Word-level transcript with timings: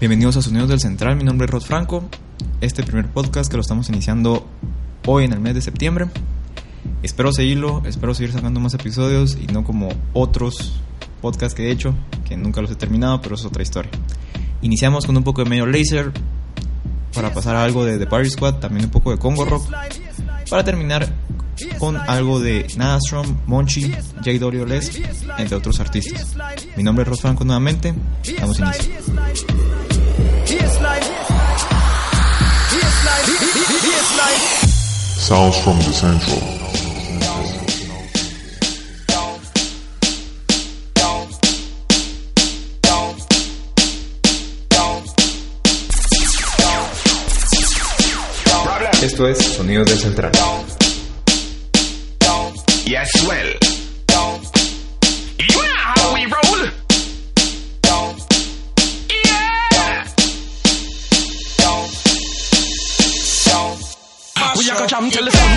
Bienvenidos 0.00 0.36
a 0.36 0.42
Sonidos 0.42 0.68
del 0.68 0.80
Central, 0.80 1.16
mi 1.16 1.24
nombre 1.24 1.46
es 1.46 1.50
Rod 1.50 1.62
Franco. 1.62 2.04
Este 2.60 2.82
primer 2.82 3.08
podcast 3.08 3.50
que 3.50 3.56
lo 3.56 3.62
estamos 3.62 3.88
iniciando 3.88 4.46
hoy 5.06 5.24
en 5.24 5.32
el 5.32 5.40
mes 5.40 5.54
de 5.54 5.62
septiembre. 5.62 6.08
Espero 7.02 7.32
seguirlo, 7.32 7.82
espero 7.86 8.14
seguir 8.14 8.32
sacando 8.32 8.60
más 8.60 8.74
episodios 8.74 9.38
y 9.40 9.46
no 9.46 9.64
como 9.64 9.88
otros 10.12 10.80
podcasts 11.22 11.54
que 11.54 11.68
he 11.68 11.70
hecho, 11.70 11.94
que 12.28 12.36
nunca 12.36 12.60
los 12.60 12.70
he 12.70 12.74
terminado, 12.74 13.22
pero 13.22 13.34
es 13.36 13.46
otra 13.46 13.62
historia. 13.62 13.90
Iniciamos 14.60 15.06
con 15.06 15.16
un 15.16 15.24
poco 15.24 15.42
de 15.42 15.48
Major 15.48 15.68
Laser 15.74 16.12
para 17.14 17.32
pasar 17.32 17.56
a 17.56 17.64
algo 17.64 17.86
de 17.86 17.98
The 17.98 18.06
Party 18.06 18.28
Squad, 18.28 18.56
también 18.56 18.84
un 18.84 18.90
poco 18.90 19.12
de 19.12 19.18
Congo 19.18 19.46
Rock, 19.46 19.70
para 20.50 20.62
terminar 20.62 21.10
con 21.78 21.96
algo 21.96 22.40
de 22.40 22.66
Nadastrom, 22.76 23.38
Monchi, 23.46 23.92
J. 24.24 24.64
Les, 24.66 24.90
entre 25.38 25.56
otros 25.56 25.80
artistas. 25.80 26.34
Mi 26.76 26.82
nombre 26.82 27.02
es 27.02 27.08
Ros 27.08 27.20
Franco 27.20 27.44
nuevamente, 27.44 27.94
damos 28.38 28.58
inicio. 28.58 28.92
Sounds 35.18 35.56
from 35.62 35.78
the 35.78 35.92
Central. 35.92 36.54
Esto 49.04 49.28
es 49.28 49.38
Sonidos 49.38 49.86
del 49.86 49.98
Central. 49.98 50.32
Yes, 52.86 53.10
well. 53.26 53.46
You 55.38 55.56
know 55.56 55.74
how 55.74 56.14
we 56.14 56.26
roll. 56.26 56.68
Yeah. 59.24 60.06
We 64.58 64.70
a 64.70 64.74
go 64.78 64.86
jam 64.86 65.10
till 65.10 65.24
the 65.24 65.30
sun 65.30 65.53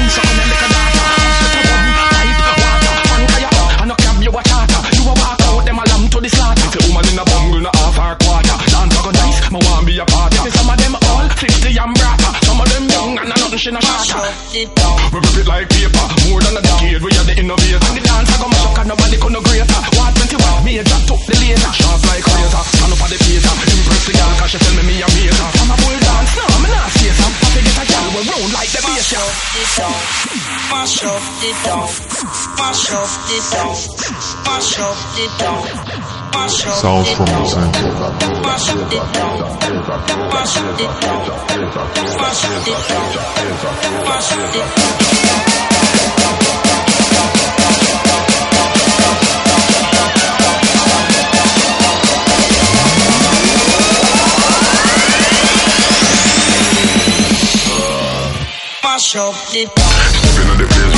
Sound 36.77 37.07
from 37.07 37.25
the 37.25 37.45
sample. 37.45 37.87
mash 58.97 59.15
up 59.15 59.35
the 59.53 59.65
town. 59.65 59.97
Spin 60.27 60.49
on 60.49 60.57
the 60.57 60.65
place. 60.65 60.96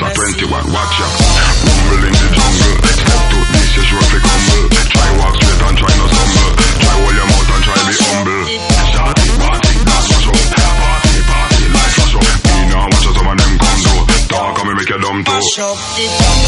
Laser 0.00 0.14
21, 0.16 0.72
watch 0.72 0.96
ya. 1.00 1.06
Rumble 1.64 2.04
in 2.08 2.12
the 2.12 2.28
jungle. 2.32 2.74
Step 2.88 3.22
to 3.30 3.38
this, 3.52 3.70
you 3.76 3.82
sure 3.84 4.00
crumble. 4.00 4.62
Try 4.70 5.08
walk 5.20 5.34
straight 5.36 5.60
and 5.60 5.76
try 5.76 5.92
no 6.00 6.06
stumble. 6.08 6.50
Try 6.80 6.94
hold 7.00 7.14
your 7.16 7.28
mouth 7.28 7.50
and 7.52 7.62
try 7.64 7.78
be 7.84 7.94
humble. 8.00 8.44
Shawty, 8.92 9.26
party. 9.40 9.72
Party, 9.84 10.20
party, 11.28 11.64
up. 12.16 12.40
Me 12.48 12.56
now 12.72 12.84
watch 12.88 13.04
how 13.04 13.12
some 13.12 13.28
of 13.28 13.36
them 13.36 13.52
come. 13.60 13.80
Talk 14.28 14.58
and 14.60 14.68
me 14.68 14.74
make 14.74 14.88
you 14.88 14.98
dumb 15.00 15.24
too. 15.24 16.39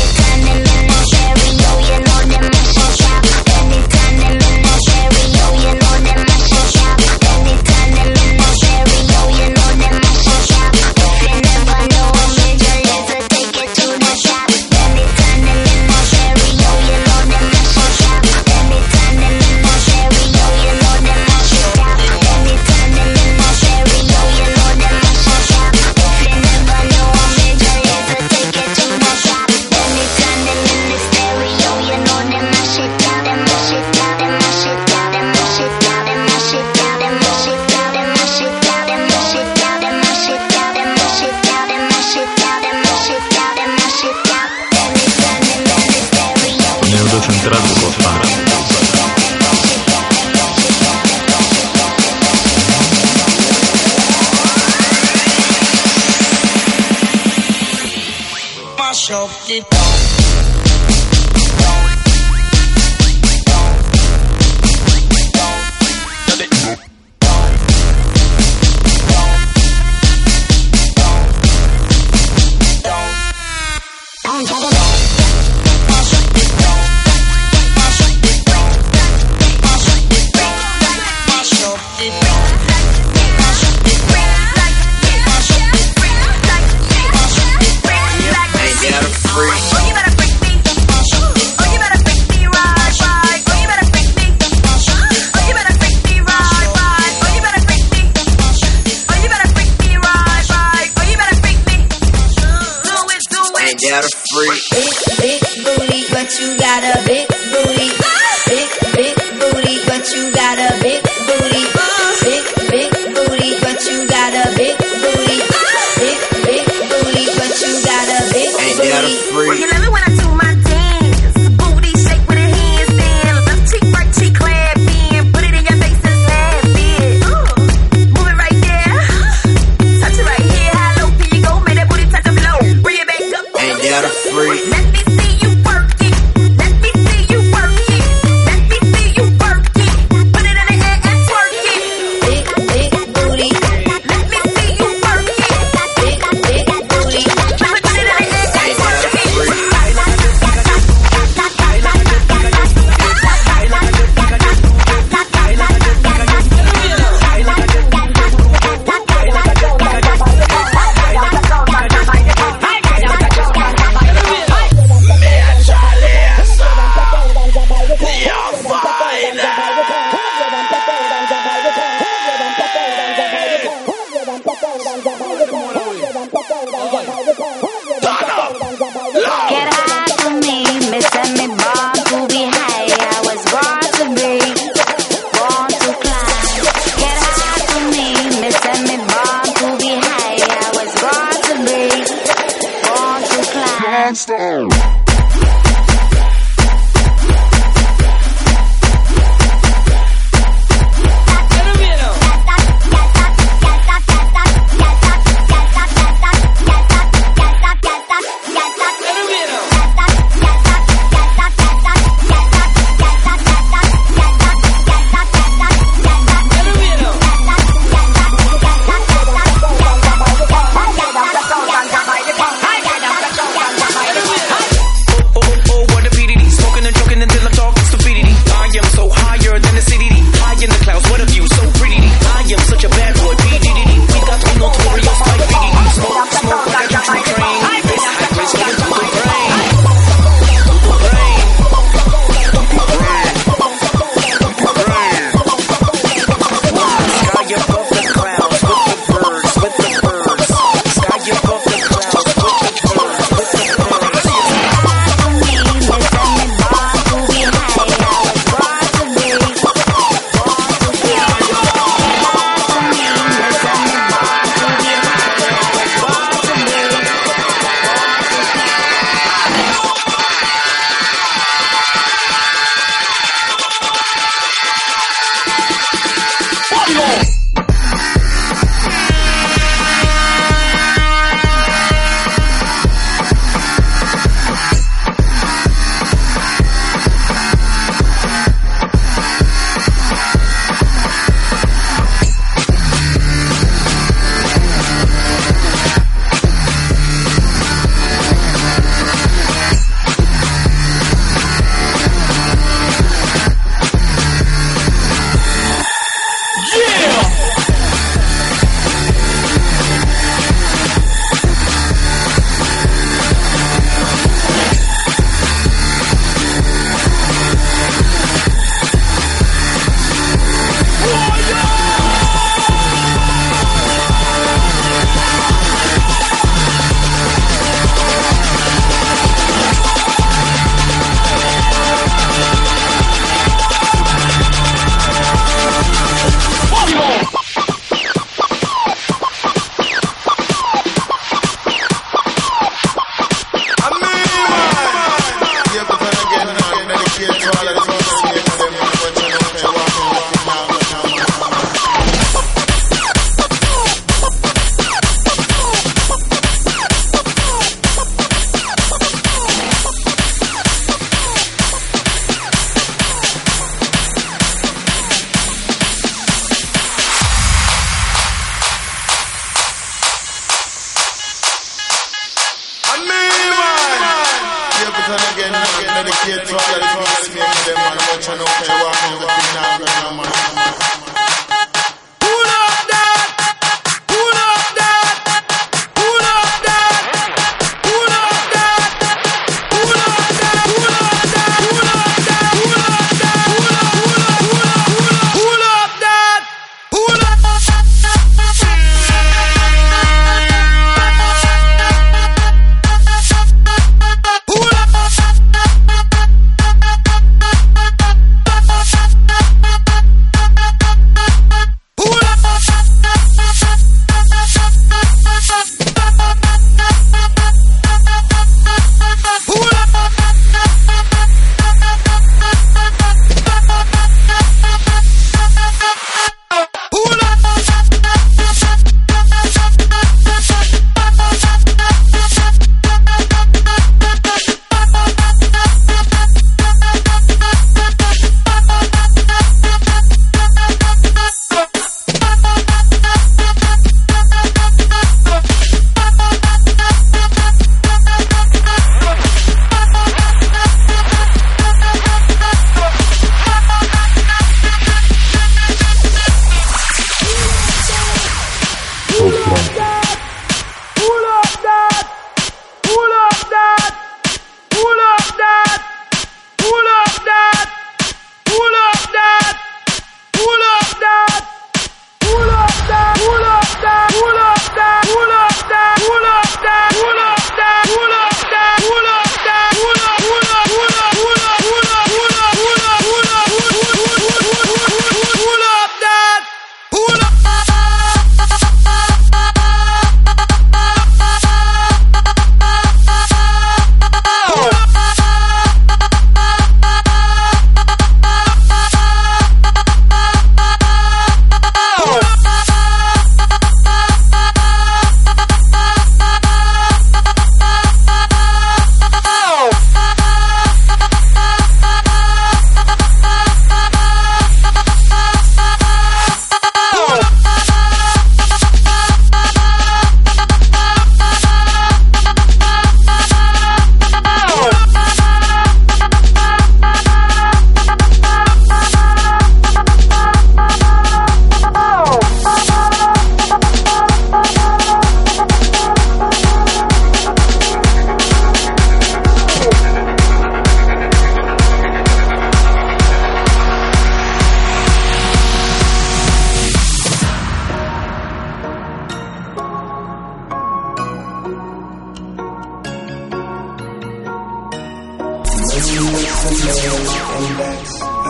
to 59.61 59.82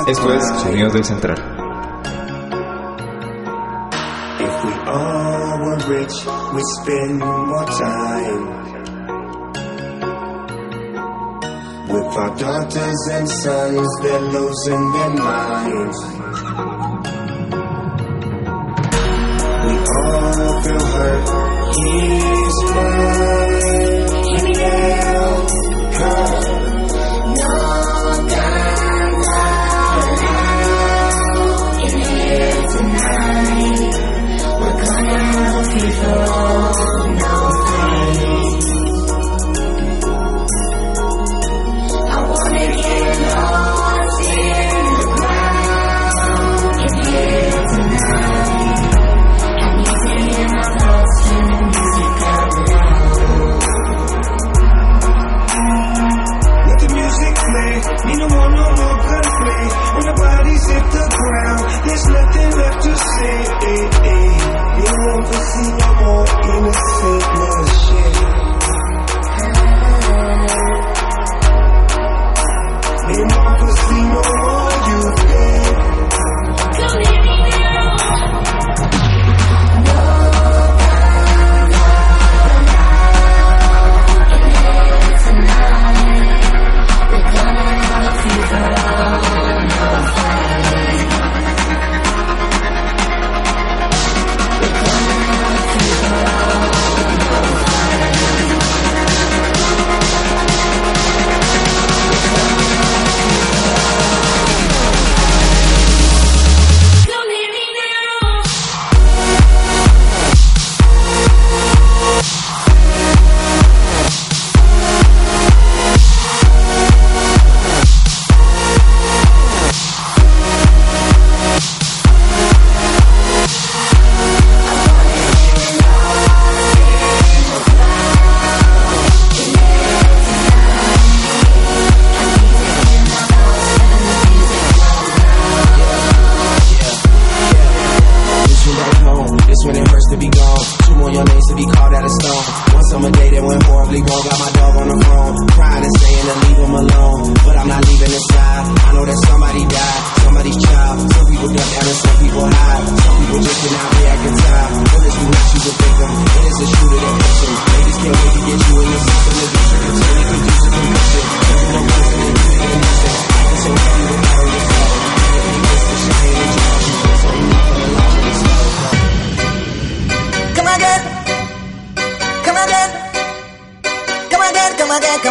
Esto 0.06 0.32
es 0.32 0.46
Sonidos 0.62 0.92
del 0.92 1.04
Central. 1.04 1.36
If 4.38 4.64
we 4.64 4.72
all 4.86 5.58
were 5.64 5.78
rich, 5.88 6.12
we 6.54 6.62
spend 6.80 7.18
more 7.18 7.64
time 7.64 8.62
with 11.88 12.16
our 12.16 12.36
daughters 12.36 13.08
and 13.10 13.28
sons, 13.28 13.88
they're 14.02 14.20
losing 14.20 14.92
their 14.92 15.10
minds. 15.10 15.98
We 19.66 19.74
all 19.98 20.62
feel 20.62 20.84
hurt. 20.94 21.26
Here 21.74 22.11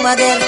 Aladdin. 0.01 0.41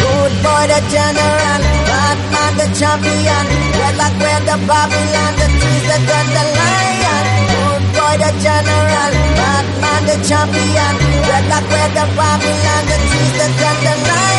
Good 0.00 0.32
boy 0.40 0.64
the 0.64 0.80
general, 0.88 1.60
Bad 1.84 2.18
man, 2.32 2.52
the 2.56 2.66
champion. 2.72 3.44
Red 3.76 3.96
like 4.00 4.16
when 4.16 4.42
the 4.48 4.56
Babylon, 4.64 5.32
the 5.36 5.48
trees 5.60 5.84
that 5.92 6.02
run 6.08 6.26
the 6.32 6.44
lion. 6.56 7.24
Good 7.52 7.84
boy 7.92 8.14
the 8.16 8.32
general, 8.40 9.12
Bad 9.36 9.66
man, 9.84 10.02
the 10.08 10.16
champion. 10.24 10.94
Red 11.28 11.44
like 11.52 11.68
when 11.68 11.90
the 12.00 12.06
Babylon, 12.16 12.82
the 12.88 12.98
trees 13.12 13.34
that 13.36 13.52
run 13.60 13.76
the 13.84 13.94
lion. 14.08 14.37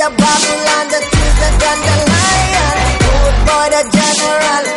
the 0.00 0.08
Babylon, 0.16 0.88
the 0.88 1.00
Caesar, 1.12 1.52
and 1.68 1.80
the 1.84 1.96
Lion. 2.08 2.76
Good 3.04 3.36
boy, 3.44 3.66
the 3.68 3.82
general. 3.92 4.69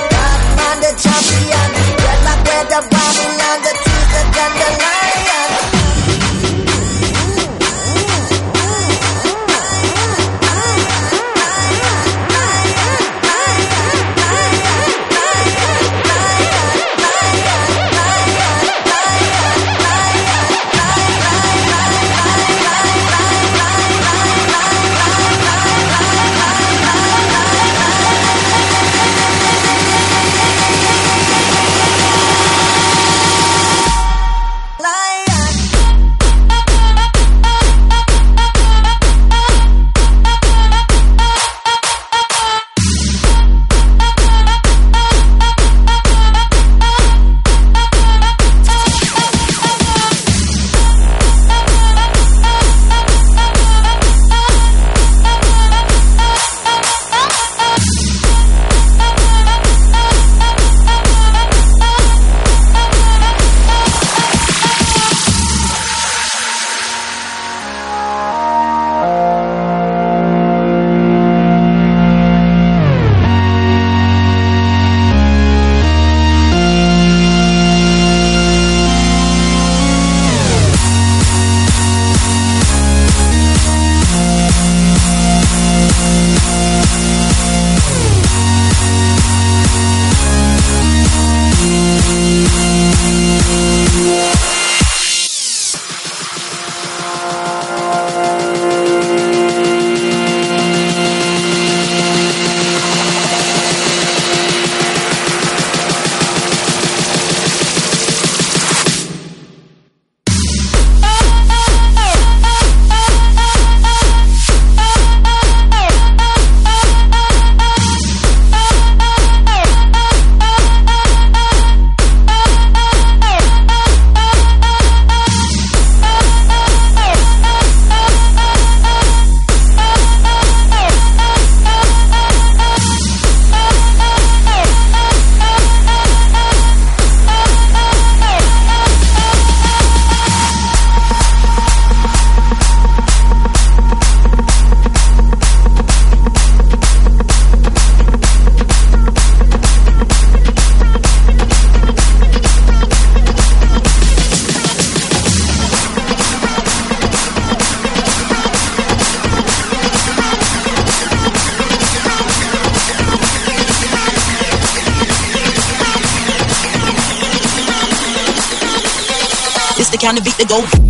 Kind 170.14 170.20
of 170.20 170.38
beat 170.38 170.38
to 170.38 170.46
go. 170.46 170.83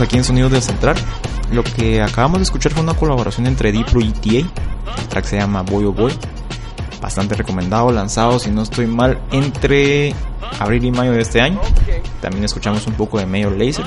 Aquí 0.00 0.16
en 0.16 0.24
Sonidos 0.24 0.52
del 0.52 0.62
Central. 0.62 0.96
Lo 1.52 1.62
que 1.62 2.00
acabamos 2.00 2.38
de 2.38 2.44
escuchar 2.44 2.72
fue 2.72 2.82
una 2.82 2.94
colaboración 2.94 3.46
entre 3.46 3.70
Diplo 3.70 4.00
y 4.00 4.12
TA. 4.12 4.48
El 4.98 5.08
track 5.08 5.24
se 5.26 5.36
llama 5.36 5.62
Boy 5.62 5.84
Oh 5.84 5.92
Boy. 5.92 6.12
Bastante 7.02 7.34
recomendado, 7.34 7.92
lanzado, 7.92 8.38
si 8.38 8.50
no 8.50 8.62
estoy 8.62 8.86
mal, 8.86 9.20
entre 9.30 10.14
abril 10.58 10.86
y 10.86 10.90
mayo 10.90 11.12
de 11.12 11.20
este 11.20 11.40
año. 11.40 11.60
También 12.22 12.44
escuchamos 12.44 12.86
un 12.86 12.94
poco 12.94 13.18
de 13.18 13.26
Mayor 13.26 13.52
Laser. 13.58 13.84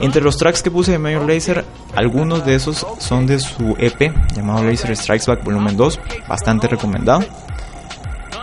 Entre 0.00 0.20
los 0.20 0.36
tracks 0.36 0.62
que 0.62 0.70
puse 0.70 0.92
de 0.92 0.98
Mayor 0.98 1.28
Laser, 1.28 1.64
algunos 1.94 2.44
de 2.44 2.56
esos 2.56 2.84
son 2.98 3.26
de 3.26 3.38
su 3.38 3.76
EP 3.78 4.12
llamado 4.34 4.64
Laser 4.64 4.96
Strikes 4.96 5.26
Back 5.26 5.44
Volumen 5.44 5.76
2. 5.76 6.00
Bastante 6.28 6.66
recomendado. 6.66 7.24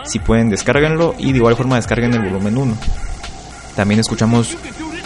Si 0.04 0.18
pueden, 0.18 0.48
descárguenlo 0.48 1.14
y 1.18 1.32
de 1.32 1.38
igual 1.38 1.56
forma 1.56 1.76
descarguen 1.76 2.14
el 2.14 2.22
volumen 2.22 2.56
1. 2.56 2.76
También 3.76 4.00
escuchamos 4.00 4.56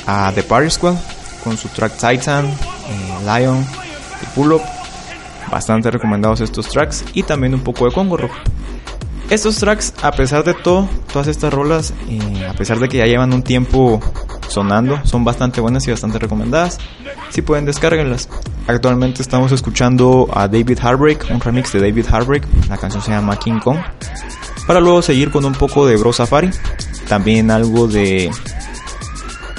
a 0.07 0.31
The 0.35 0.45
Party 0.45 0.71
Squad 0.71 0.97
con 1.47 1.57
su 1.57 1.69
track 1.69 1.93
Titan, 1.93 2.45
eh, 2.45 3.19
Lion 3.25 3.65
Pull 4.35 4.55
Up. 4.55 4.63
Bastante 5.49 5.93
recomendados 5.93 6.41
estos 6.41 6.69
tracks 6.69 7.05
y 7.15 7.23
también 7.23 7.55
un 7.55 7.61
poco 7.61 7.85
de 7.85 7.93
Congo 7.93 8.17
Rock. 8.17 8.33
Estos 9.31 9.55
tracks, 9.59 9.95
a 10.03 10.11
pesar 10.11 10.43
de 10.43 10.55
todo, 10.55 10.89
todas 11.13 11.29
estas 11.29 11.55
rolas, 11.55 11.95
eh, 12.09 12.49
a 12.51 12.53
pesar 12.55 12.81
de 12.81 12.89
que 12.89 12.97
ya 12.99 13.07
llevan 13.07 13.33
un 13.33 13.45
tiempo 13.45 14.01
sonando, 14.49 14.99
son 15.05 15.23
bastante 15.23 15.61
buenas 15.61 15.87
y 15.87 15.93
bastante 15.93 16.19
recomendadas. 16.19 16.79
Si 17.31 17.43
pueden, 17.43 17.65
descárguenlas. 17.65 18.29
Actualmente 18.67 19.23
estamos 19.23 19.53
escuchando 19.53 20.29
a 20.35 20.49
David 20.49 20.81
Heartbreak, 20.83 21.27
un 21.31 21.41
remix 21.41 21.73
de 21.73 21.79
David 21.79 22.07
Heartbreak. 22.11 22.45
La 22.69 22.77
canción 22.77 23.01
se 23.05 23.13
llama 23.13 23.39
King 23.39 23.61
Kong. 23.61 23.79
Para 24.67 24.81
luego 24.81 25.01
seguir 25.01 25.31
con 25.31 25.45
un 25.45 25.55
poco 25.55 25.87
de 25.87 25.97
Bro 25.97 26.13
Safari. 26.13 26.51
También 27.09 27.53
algo 27.53 27.87
de 27.87 28.33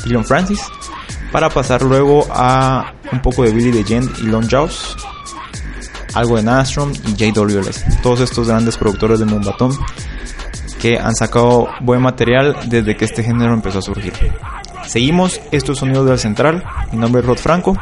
Dylan 0.03 0.25
Francis. 0.25 0.61
Para 1.31 1.49
pasar 1.49 1.81
luego 1.81 2.25
a 2.29 2.93
un 3.11 3.21
poco 3.21 3.43
de 3.43 3.51
Billy 3.51 3.71
the 3.71 3.83
Gent 3.83 4.19
y 4.19 4.23
Lon 4.23 4.47
Jaws. 4.49 4.95
Algo 6.13 6.37
de 6.37 6.43
Nastrom 6.43 6.91
y 6.91 7.13
JWLS. 7.15 8.01
Todos 8.01 8.21
estos 8.21 8.47
grandes 8.47 8.77
productores 8.77 9.19
de 9.19 9.25
Mumbatón 9.25 9.77
que 10.81 10.97
han 10.97 11.15
sacado 11.15 11.69
buen 11.81 12.01
material 12.01 12.55
desde 12.67 12.95
que 12.95 13.05
este 13.05 13.23
género 13.23 13.53
empezó 13.53 13.79
a 13.79 13.81
surgir. 13.81 14.13
Seguimos 14.87 15.41
estos 15.51 15.79
sonidos 15.79 16.07
del 16.07 16.19
central. 16.19 16.63
Mi 16.91 16.99
nombre 16.99 17.21
es 17.21 17.27
Rod 17.27 17.37
Franco. 17.37 17.77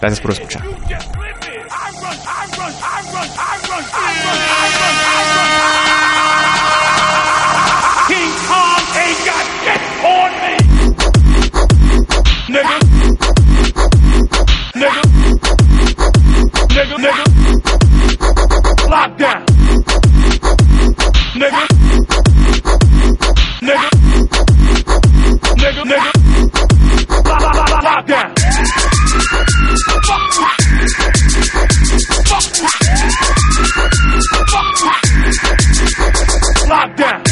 Gracias 0.00 0.20
por 0.20 0.32
escuchar. 0.32 0.77
nigga, 12.48 12.78
nigga, 14.74 15.02
nigga, 16.74 16.96
nigga, 16.98 17.24
lockdown, 18.88 19.44
nigga, 21.34 21.62
nigga, 23.60 23.88
nigga, 25.56 25.82
nigga, 25.84 26.12
lockdown. 27.84 28.34
Lockdown. 36.68 37.22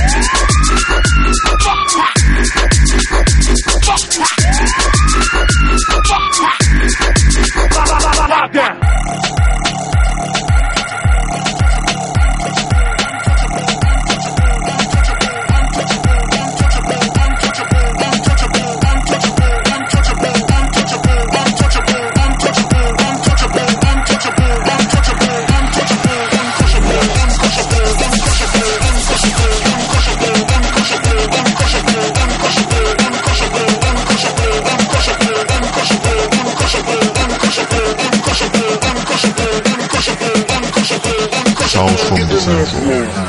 Senseless. 42.46 43.25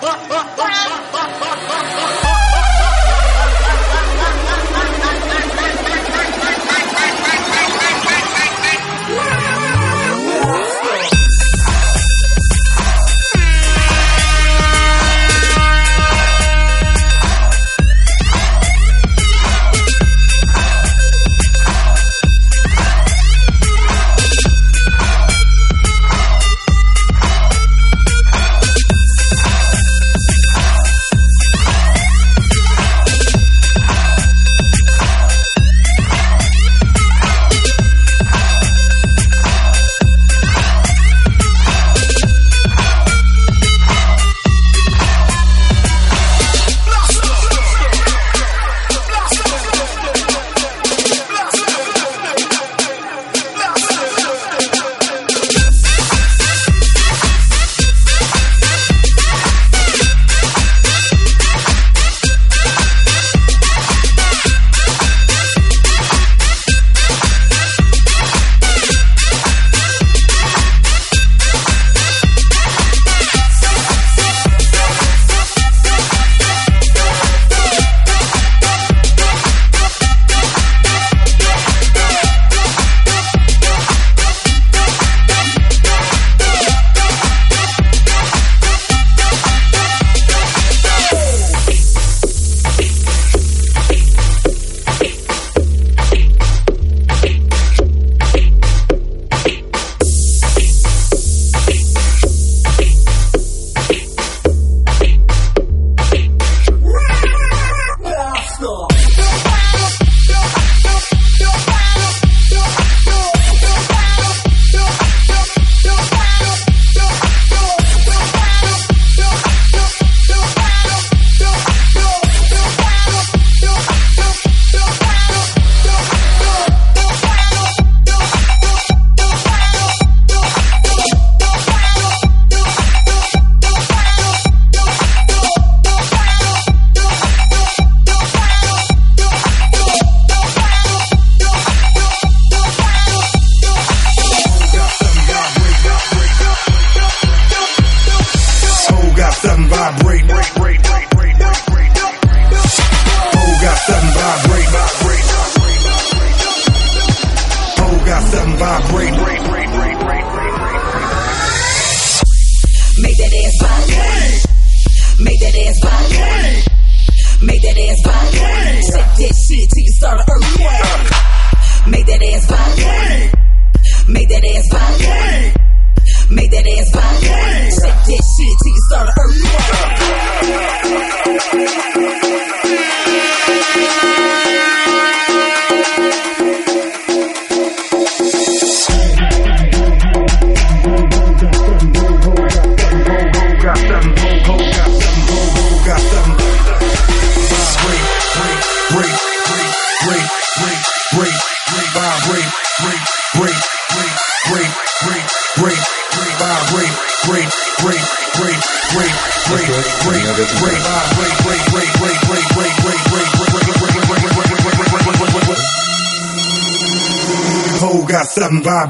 ha, 0.00 0.12
ha. 0.30 0.37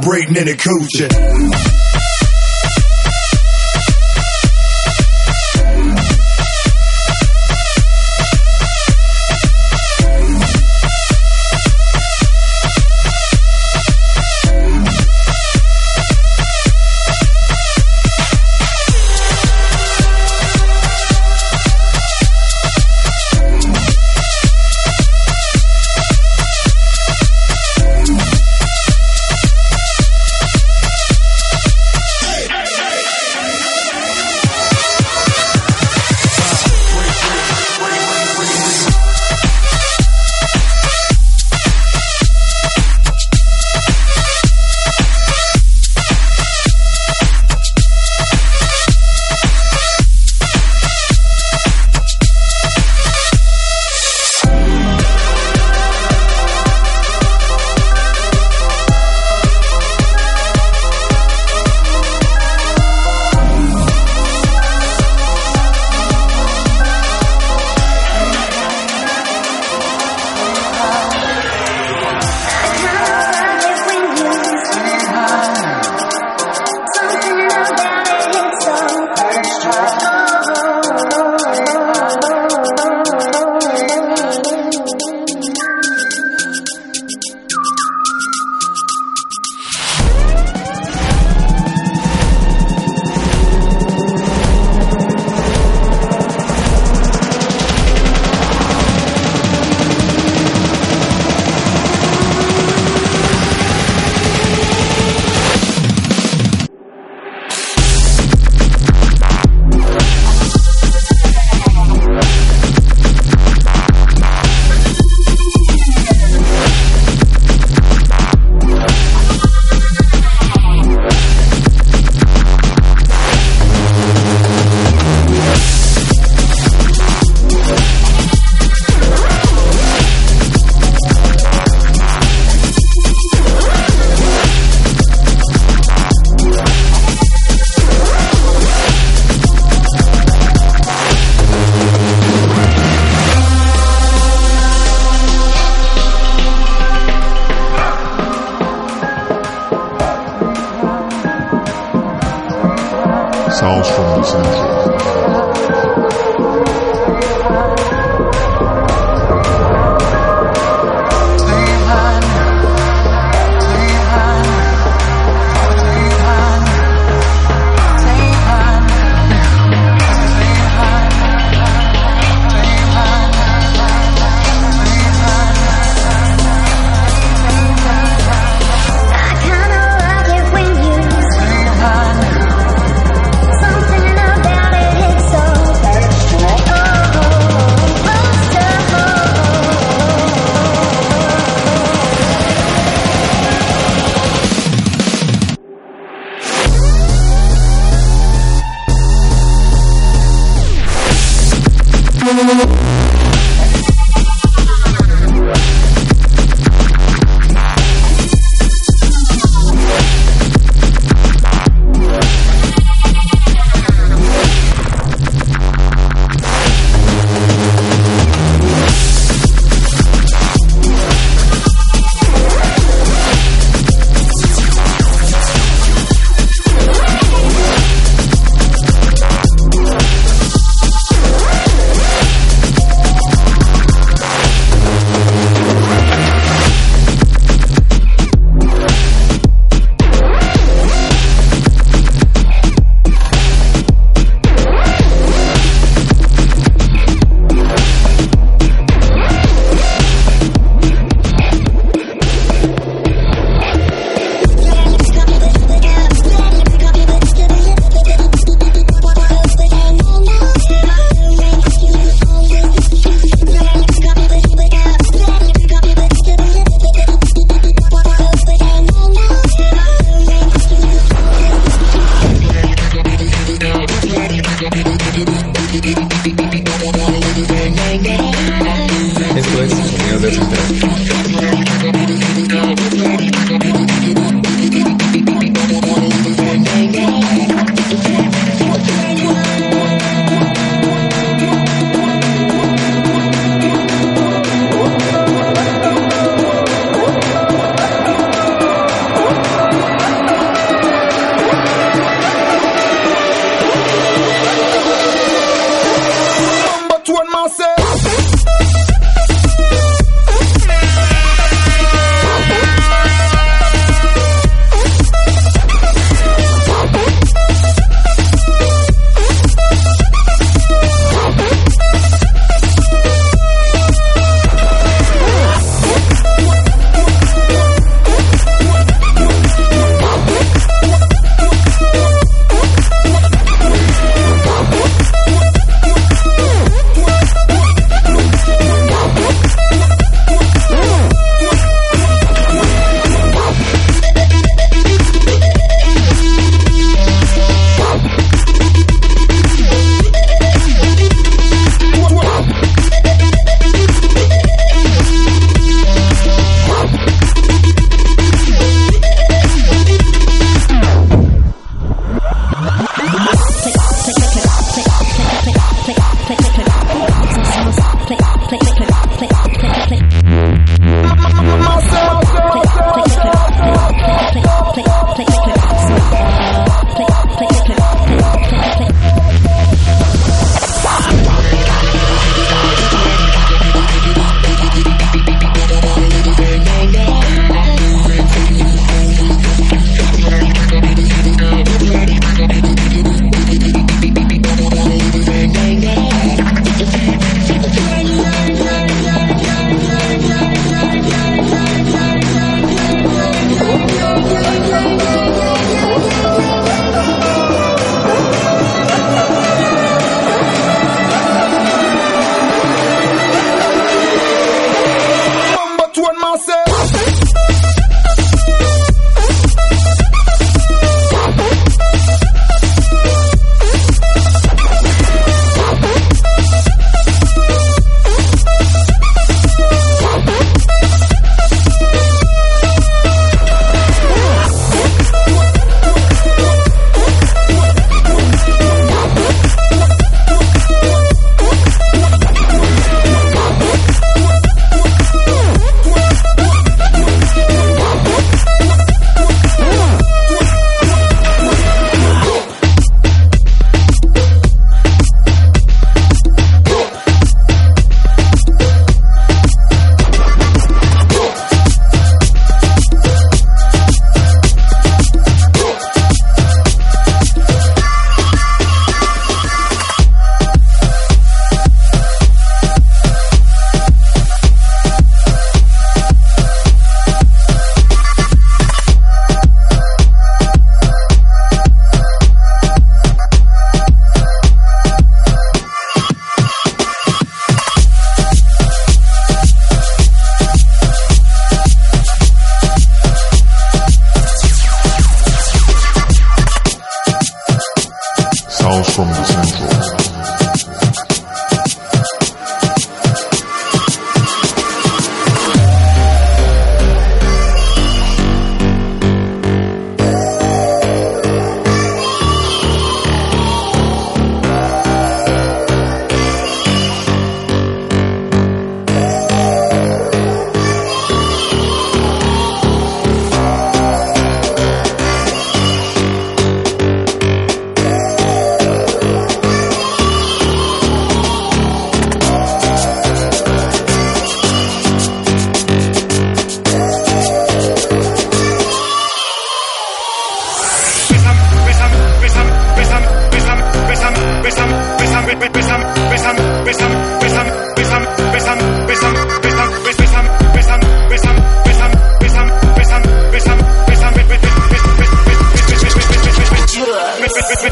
Vibrating 0.01 0.37
in 0.37 0.47
the 0.47 0.57
coochie. 0.57 1.78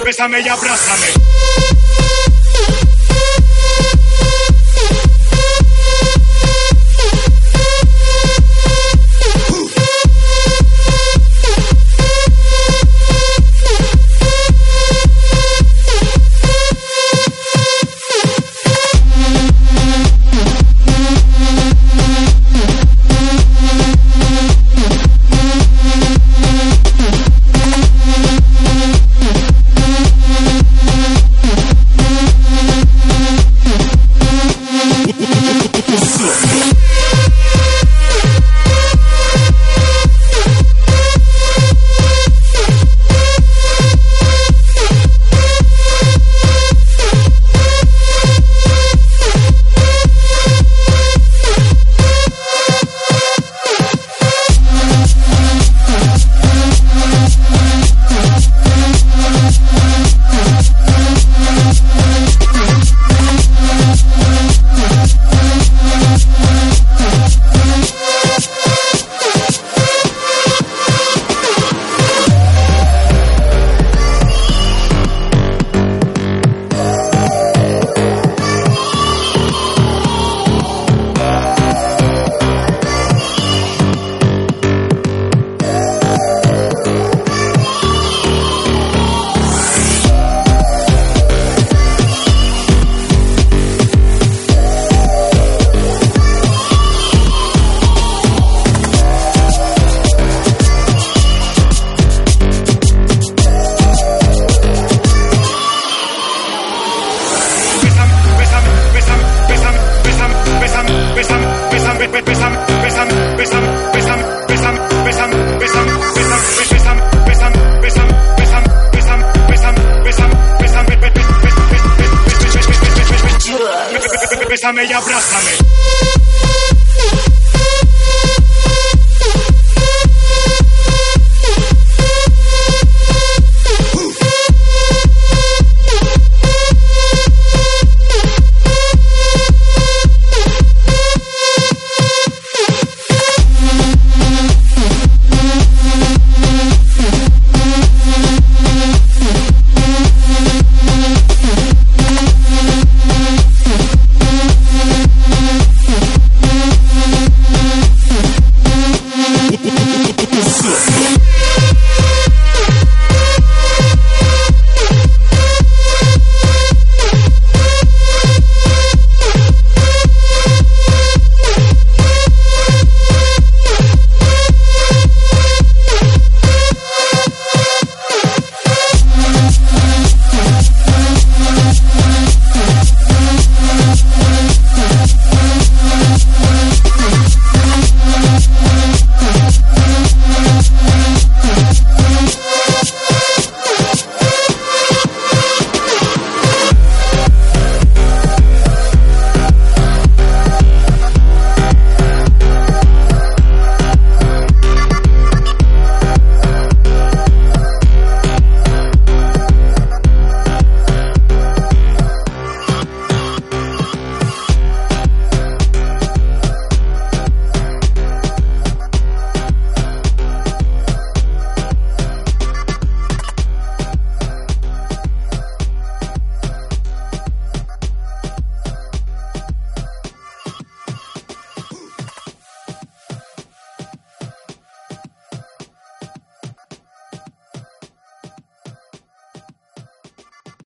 Bésame 0.06 0.40
y 0.40 0.48
abrázame. 0.48 1.15